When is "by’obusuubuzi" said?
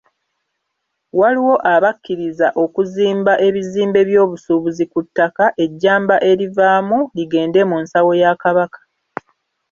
4.09-4.83